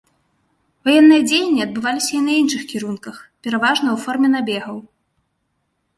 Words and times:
Ваенныя 0.87 1.25
дзеянні 1.27 1.61
адбываліся 1.65 2.09
і 2.19 2.23
на 2.29 2.33
іншых 2.43 2.61
кірунках, 2.73 3.21
пераважна 3.45 3.87
ў 3.95 4.07
форме 4.07 4.27
набегаў. 4.37 4.77